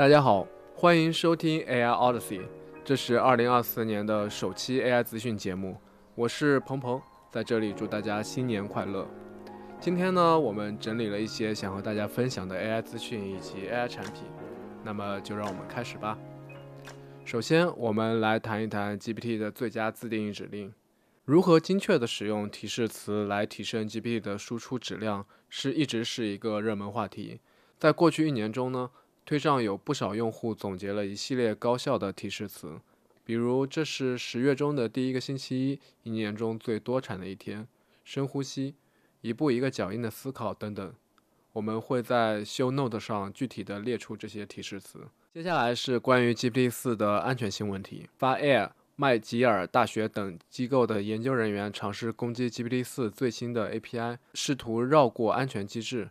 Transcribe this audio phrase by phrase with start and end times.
[0.00, 2.40] 大家好，欢迎收听 AI Odyssey，
[2.82, 5.76] 这是二零二四年的首期 AI 资讯节目，
[6.14, 6.98] 我是鹏鹏，
[7.30, 9.06] 在这里祝大家新年快乐。
[9.78, 14.22] 今天呢，我们整理了一些想和大家分享的 AI 资讯以及 AI 产品，
[14.82, 16.18] 那么就让我们开始吧。
[17.26, 20.72] 首先，我们来谈一谈 GPT 的最佳自定义指令。
[21.26, 27.40] 如何精确地使用提示词来提升 GPT 的输出质量，是一直是一个热门话题。
[27.78, 28.90] 在过去一年中呢，
[29.30, 32.80] 推上有不少用户总结了一系列高效的提示词，
[33.24, 37.68] 比如这是十月中的第一个星期一，一年中最多产的一天，
[38.02, 38.74] 深呼吸，
[39.20, 40.92] 一步一个脚印的思考等等。
[41.52, 45.06] 我们会在 Show Note 上具体的列出这些提示词。
[45.32, 48.08] 接下来是关于 GPT 四的安全性问题。
[48.18, 48.70] 发 Air。
[48.96, 56.10] 麦吉尔大学等机构的研究人员尝试攻击 GPT-4 最新的 API，试图绕过安全机制，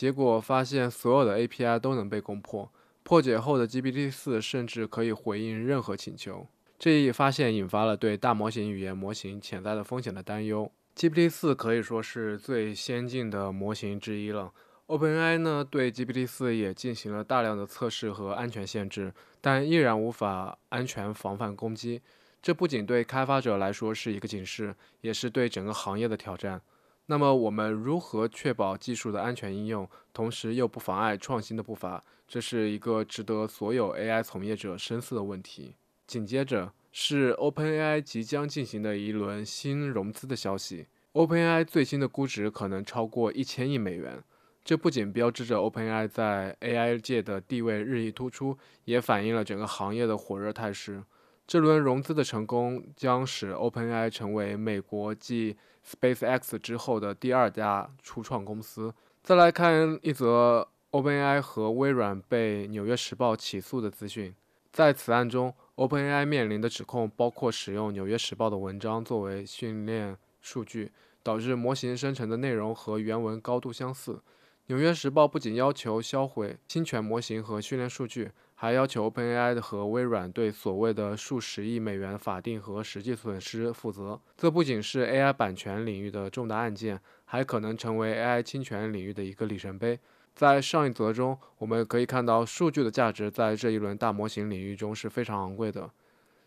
[0.00, 2.72] 结果发现所有的 API 都能被攻破。
[3.02, 6.46] 破解后的 GPT-4 甚至可以回应任何请求。
[6.78, 10.72] 这一发现引发了对大模型语言模型潜在的风险的担忧。
[10.96, 14.50] GPT-4 可以说是最先进的模型之一了。
[14.86, 22.00] OpenAI 呢对 GPT-4 也进行了大量的测试和安全限制，但依然无法安全防范攻击。
[22.40, 26.62] 这不仅对开发者来说是一个警示，也是对整个行业的挑战。
[27.10, 32.04] 那么，我们如何确保技术的安全应用，同时又不妨碍创新的步伐？
[32.28, 35.74] 这是一个值得所有 AI 从业者深思的问题。
[36.06, 40.86] 紧接着是 OpenAI 即将进行的一轮新融资的消息。
[41.14, 44.22] OpenAI 最新的估值可能超过一千亿美元，
[44.62, 51.02] 这不仅标志着 OpenAI 在 AI 界的地位日益突出，也反映了整个行业的火热态势。
[51.44, 58.92] 这轮融资的成功将使 OpenAI 成为美国继 SpaceX 之后的第二家初创公司。
[59.22, 64.34] 再来看一则 OpenAI 和微软被《纽约时报》起诉的资讯。
[64.72, 70.92] 在此案中，OpenAI 面临的指控包括使用《纽约时报》的文章作为训练数据，
[71.22, 74.14] 导致模型生成的内容和原文高度相似。
[74.66, 78.30] 《纽约时报》不仅要求销毁侵权模型和训练数据。
[78.62, 84.20] 还要求 OpenAI 和微软对所谓的数十亿美元法定和实际损失负责。
[84.36, 89.98] 这不仅是 AI 版权领域的重大案件，还可能成为 AI 侵权领域的一个里程碑。
[90.34, 95.90] 在上一则中，我们可以看到数据的价值在这一轮大模型领域中是非常昂贵的。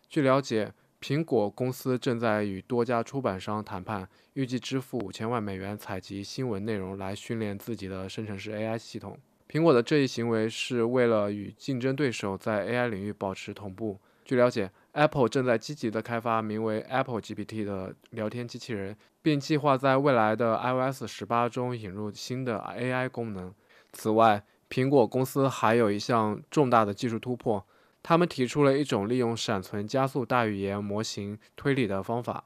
[0.08, 9.18] 据了解，苹果公司正在与多家出版商谈判，预计支付五千万美元采集新闻内容来训练自己的生成式 AI 系统。
[9.50, 14.00] 苹果的这一行为是为了与竞争对手在 AI 领域保持同步。
[14.26, 23.54] 据了解，Apple 正在积极地开发名为 Apple GPT 的聊天机器人，并计划在未来的 iOS 十八中引入新的 AI 功能。
[23.92, 27.64] 此外，苹果公司还有一项重大的技术突破，
[28.02, 32.46] 他们提出了一种利用闪存加速大语言模型推理的方法。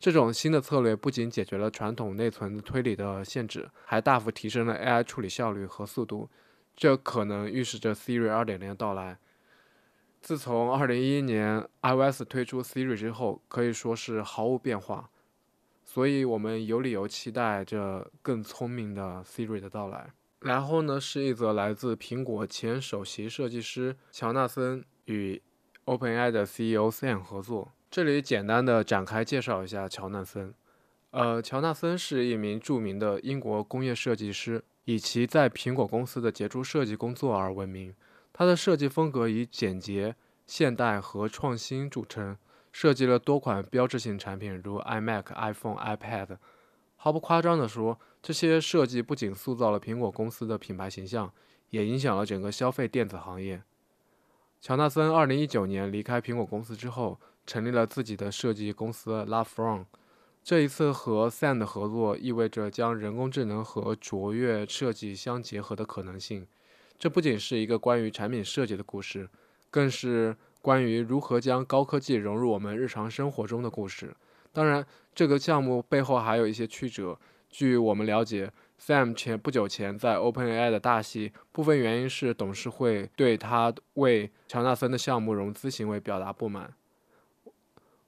[0.00, 6.30] 这种新的策略不仅解决了传统内存推理的限制，还大幅提升了 AI 处理效率和速度。
[6.74, 9.18] 这可能预示着 Siri 2.0的到来。
[10.22, 15.10] 自从2011年 iOS 推出 Siri 之后，可以说是毫无变化。
[15.84, 20.14] 所以我们有理由期待着更聪明的 Siri 的到来。
[20.40, 25.42] 然后呢，是一则来自苹果前首席设计师乔纳森与
[25.84, 27.72] OpenAI 的 CEO Sam 合作。
[27.90, 30.54] 这里简单的展开介绍一下乔纳森。
[31.10, 37.92] 呃，乔纳森是一名著名的英国工业设计师，以其在苹果公司的杰出设计工作而闻名。
[38.32, 40.14] 他的设计风格以简洁、
[40.46, 42.38] 现代和创新著称，
[42.70, 46.38] 设计了多款标志性产品，如 iMac、iPhone、iPad。
[46.94, 51.32] 毫不夸张地说，这些设计不仅塑造了苹果公司的品牌形象，
[51.70, 53.64] 也影响了整个消费电子行业。
[54.60, 57.18] 乔纳森2019年离开苹果公司之后。
[57.50, 59.82] 成立了自己的设计公司 Love From。
[60.40, 66.46] 这一次和 Sam 的合作意味着将人工智能和卓越设计相结合的可能性。
[66.96, 69.28] 这不仅是一个关于产品设计的故事，
[69.68, 74.14] 更是关于如何将高科技融入我们日常生活中的故事。
[74.52, 77.18] 当然，这个项目背后还有一些曲折。
[77.48, 86.72] 据我们了解，Sam 前不久前在 OpenAI 的大戏，部分原因是董事会对他为乔纳森的项目融资行为表达不满。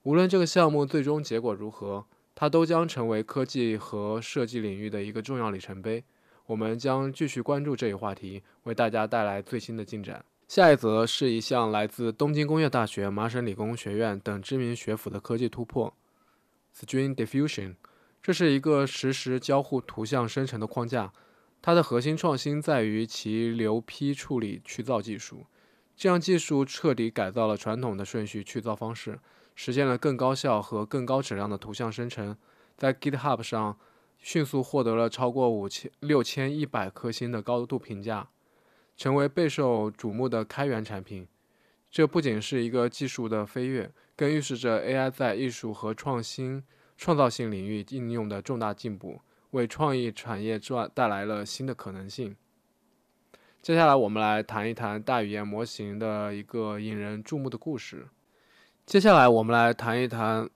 [0.04, 2.04] 无论这个项目最终结果如何，
[2.34, 6.02] 它都将成为科技和设计领域的一个重要里程碑。
[6.46, 10.24] 我们将继续关注这一话题，为大家带来最新的进展。
[10.48, 15.94] 下一则是一项来自东京工业大学、麻省理工学院等知名学府的科技突破
[16.76, 17.76] ——String Diffusion。
[18.20, 21.12] 这是一个实时交互图像生成的框架。
[21.62, 25.46] 它的核心创新在于其流批处理去噪技术，
[25.96, 29.20] 这样技术彻底改造了传统的顺序去噪方式，
[29.54, 32.36] 实现了更高效和更高质量的图像生成，
[32.76, 33.78] 在 GitHub 上
[34.18, 38.28] 迅速获得了超过五千六千一百颗星的高度评价，
[38.96, 41.26] 成为备受瞩目的开源产品。
[41.90, 46.62] 这不仅是一个技术的飞跃，更预示着 AI 在艺术和创新。
[46.94, 49.20] 创造性领域应用的重大进步，
[49.50, 52.36] 为创意产业赚带来了新的可能性。
[53.60, 58.06] 接下来，我们来谈一谈大语言模型的一个引人注目的故事。
[58.92, 60.50] 接下来，我们来谈一谈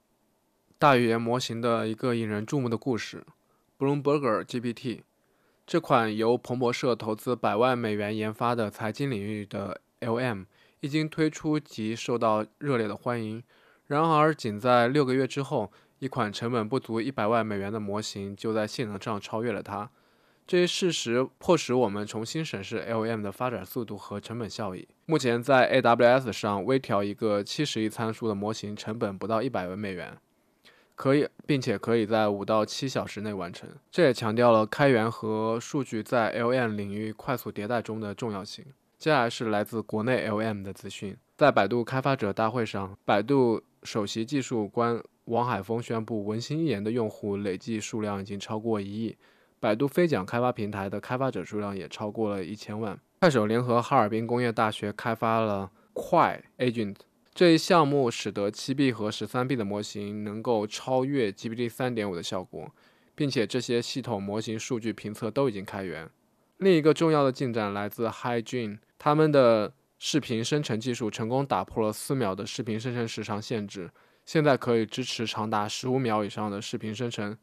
[0.78, 3.24] 大语言模型的一个引人注目的故事
[3.78, 5.00] ——Bloomberg GPT。
[5.66, 10.44] 这款由彭博社投资百万美元研发的财经领域的 LM，
[10.80, 13.42] 一经推出即受到热烈的欢迎。
[13.86, 19.90] 然而，仅在六个月之后，一款成本不足一百万美元的模型就在性能上超越了它，
[20.46, 24.87] 这一事实迫使我们重新审视 LM 的发展速度和成本效益。
[25.04, 30.16] 目前，在 AWS 上微调一个七十亿参数的模型，成本不到一百万美元，
[30.94, 33.69] 可以，并且可以在五到七小时内完成。
[33.90, 38.64] 这也强调了开源和数据在 LM 领域快速迭代中的重要性。
[38.98, 45.02] 接下来是来自国内 LM 的资讯，在百度开发者大会上，百度首席技术官。
[45.25, 49.16] 王海峰宣布，文心一言的用户累计数量已经超过一亿，
[49.66, 52.96] 百度飞桨开发平台的开发者数量也超过了一千万。
[53.18, 56.94] 快手联合哈尔滨工业大学开发了快 Agent
[57.34, 62.72] 这一项目，使得七 B 和十三 B 的模型能够超越 GPT 三点五的效果，
[63.16, 66.08] 并且这些系统模型数据评测都已经开源。
[66.58, 73.90] 另一个重要的进展来自 HiGen，他们的视频生成技术成功打破了四秒的视频生成时长限制。
[74.24, 77.36] 现在可以支持长达十五秒以上的视频生成，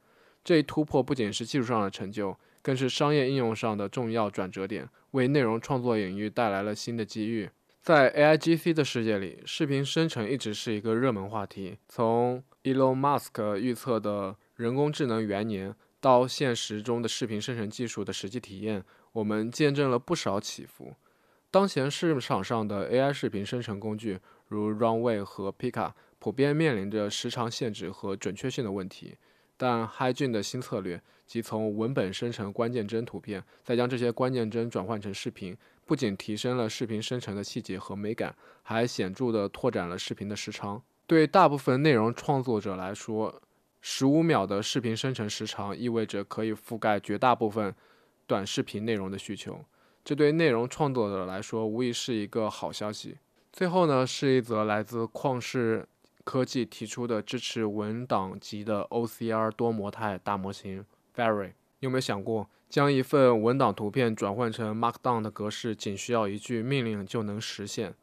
[0.44, 7.50] 这一突破不仅是技术上的成就，更是商业应用上的重要转折点，为内容创作领域带来了新的机遇。
[7.82, 11.78] 在 AIGC 的世界里，视频生成一直是一个热门话题。
[11.88, 20.94] 从 Elon Musk 预测的人工智能元年到现实中的视频生成技术的实际体验，我们见证了不少起伏。
[21.52, 25.92] 当前市场上的 AI 视频生成工具，如 Runway 和 Pika。
[26.20, 29.18] 普遍面临着时长限制和准确性的问题，
[29.64, 35.56] 但 HiGen 的新策略，即从文本生成关键帧图片，再将这些关键帧转换成视频，
[35.86, 40.84] 不仅提升了视频生成的细节和美感，还显著地拓展了视频的时长。
[41.08, 43.42] 对大部分内容创作者来说，
[43.80, 47.74] 十五秒的视频生成时长意味着可以覆盖绝大部分
[48.28, 49.64] 短视频内容的需求，
[50.04, 53.18] 这对内容创作者来说无疑是一个好消息。
[53.54, 55.88] 最后呢，是一则来自旷视。
[56.24, 60.86] 科技提出的支持文档级的 OCR 多模态大模型
[61.16, 67.94] Very，你有没有想过将一份文档图片转换成 Markdown 的格式，仅需要一句命令就能实现？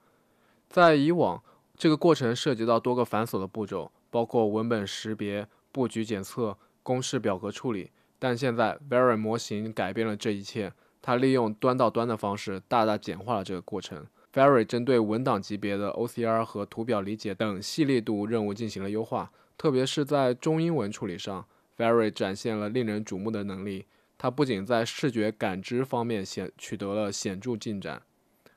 [0.69, 1.43] 在以往，
[1.76, 7.90] 这个过程涉及到多个繁琐的步骤，包括文本识别、布局检测、公式表格处理。
[8.19, 14.06] 但现在 Very 模型改变了这一切，它利用端到端的方式，大大简化了这个过程。
[14.32, 21.44] Very 针对文档级别的 OCR 和图表理解等细粒度任务进行了优化，特别是在中英文处理上
[21.77, 23.87] ，Very 展现了令人瞩目的能力。
[24.17, 28.02] 它不仅在视觉感知方面显取得了显著进展，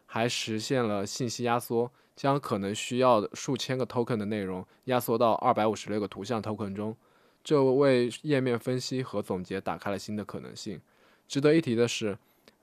[0.05, 6.95] 还实现了信息压缩，将可能需要的数千个 token 的内容压缩到二百五十六个图像 token 中，
[7.43, 10.79] 这为页面分析和总结打开了新的可能性。
[11.27, 12.17] 值得一提的是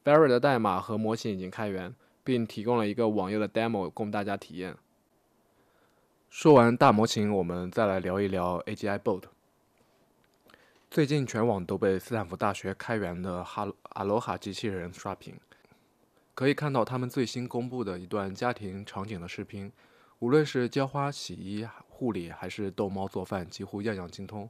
[0.04, 1.92] ，Very 的代码和模型已经开源。
[2.30, 4.76] 并提供了一个网页的 demo 供大家体验。
[6.28, 9.25] 说完大模型，我们再来聊一聊 AGI Bot。
[10.88, 15.34] 最近全网都被斯坦福大学开源的哈阿罗哈机器人刷屏，
[16.37, 19.72] 可以看到他们最新公布的一段家庭场景的视频，
[20.20, 24.49] 无论是浇花、洗衣、护理，还是逗猫做饭，几乎样样精通。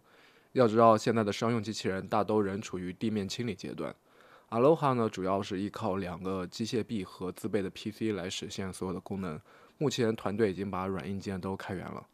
[0.53, 3.97] 要知道，现在的商用机器人大都仍处于地面清理阶段。
[4.51, 9.41] Aloha 呢，主要是依靠两个机械臂和自备的 PC 来实现所有的功能。
[9.79, 12.05] 目前团队已经把软硬件都开源了。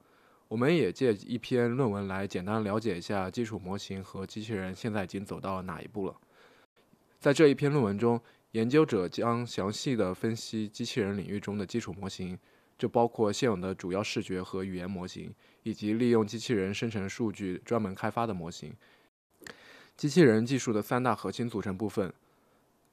[0.47, 6.14] 我们也借一篇论文来简单了解一下基础模型和机器人现在已经走到了哪一步了。
[7.19, 8.21] 在这一篇论文中，
[8.52, 12.38] 研究者将详细的分析机器人领域中的基础模型，
[12.76, 18.75] 就包括现有的主要视觉和语言模型，以及利用机器人生成数据专门开发的模型。
[19.97, 22.12] 机器人技术的三大核心组成部分。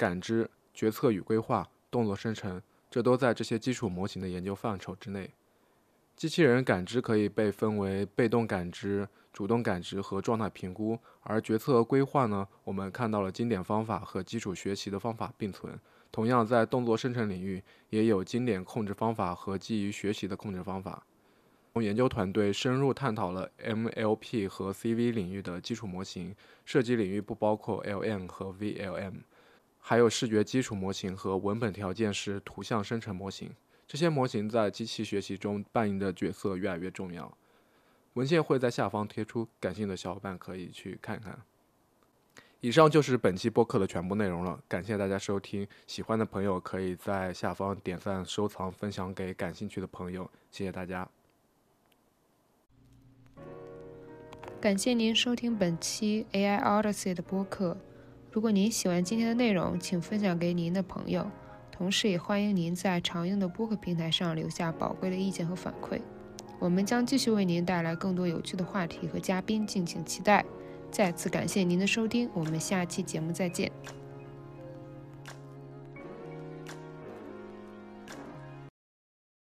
[0.04, 5.32] 感知、决策与规划、动作生成，这都在这些基础模型的研究范畴之内。
[6.18, 15.80] 机器人感知可以被分为被动感知、主动感知和状态评估；而决策规划呢，我们看到了经典方法和基础学习的方法并存。
[16.12, 21.06] 同样，在动作生成领域，也有经典控制方法和基于学习的控制方法。
[21.82, 29.14] 研究团队深入探讨了 MLP 和 CV 领域的基础模型，涉及领域不包括 LM 和 VLM，
[29.86, 33.52] 还有视觉基础模型和文本条件式图像生成模型。
[33.86, 37.38] 这些模型在机器学习中扮演的角色越来越重要。
[38.14, 41.38] 文献会在下方贴出，感兴趣的小伙伴可以去看看。
[42.62, 45.68] 以上就是本期播客的全部内容了，感谢大家收听。
[45.86, 51.06] 喜欢的朋友可以在下方点赞、收藏、分享给感兴趣的朋友，谢谢大家。
[54.62, 57.78] 感谢您收听本期 AI Odyssey 的播客。
[58.34, 61.30] 如果您喜欢今天的内容，请分享给您的朋友。
[61.72, 66.02] 同时，也欢迎您在常用的播客平台上留下宝贵的意见和反馈。
[66.58, 70.44] 我们将继续为您带来更多有趣的话题和嘉宾，敬请期待。
[70.90, 73.72] 再次感谢您的收听，我们下期节目再见。